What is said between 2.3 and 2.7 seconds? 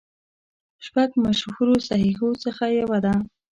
څخه